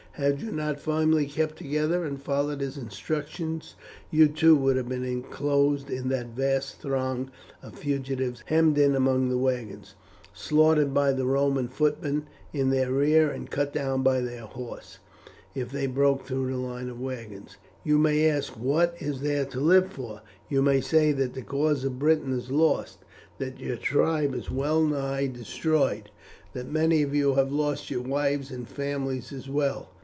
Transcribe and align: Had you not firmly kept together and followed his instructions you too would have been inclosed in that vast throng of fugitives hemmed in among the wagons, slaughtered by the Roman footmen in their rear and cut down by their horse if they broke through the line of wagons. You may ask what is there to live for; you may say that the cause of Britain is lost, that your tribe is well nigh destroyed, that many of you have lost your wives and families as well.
Had 0.15 0.41
you 0.41 0.51
not 0.51 0.77
firmly 0.81 1.25
kept 1.25 1.55
together 1.57 2.03
and 2.03 2.21
followed 2.21 2.59
his 2.59 2.77
instructions 2.77 3.75
you 4.11 4.27
too 4.27 4.57
would 4.57 4.75
have 4.75 4.89
been 4.89 5.05
inclosed 5.05 5.89
in 5.89 6.09
that 6.09 6.35
vast 6.35 6.81
throng 6.81 7.31
of 7.63 7.75
fugitives 7.75 8.43
hemmed 8.47 8.77
in 8.77 8.93
among 8.93 9.29
the 9.29 9.37
wagons, 9.37 9.95
slaughtered 10.33 10.93
by 10.93 11.13
the 11.13 11.25
Roman 11.25 11.69
footmen 11.69 12.27
in 12.51 12.69
their 12.71 12.91
rear 12.91 13.31
and 13.31 13.49
cut 13.49 13.71
down 13.73 14.03
by 14.03 14.19
their 14.19 14.41
horse 14.41 14.99
if 15.55 15.71
they 15.71 15.87
broke 15.87 16.25
through 16.25 16.51
the 16.51 16.57
line 16.57 16.89
of 16.89 16.99
wagons. 16.99 17.55
You 17.85 17.97
may 17.97 18.29
ask 18.29 18.51
what 18.59 18.93
is 18.99 19.21
there 19.21 19.45
to 19.45 19.61
live 19.61 19.91
for; 19.93 20.21
you 20.49 20.61
may 20.61 20.81
say 20.81 21.13
that 21.13 21.33
the 21.35 21.41
cause 21.41 21.85
of 21.85 21.99
Britain 21.99 22.37
is 22.37 22.51
lost, 22.51 22.97
that 23.39 23.61
your 23.61 23.77
tribe 23.77 24.35
is 24.35 24.51
well 24.51 24.83
nigh 24.83 25.27
destroyed, 25.27 26.11
that 26.51 26.69
many 26.69 27.01
of 27.01 27.15
you 27.15 27.35
have 27.35 27.51
lost 27.53 27.89
your 27.89 28.01
wives 28.03 28.51
and 28.51 28.67
families 28.67 29.31
as 29.31 29.47
well. 29.49 29.89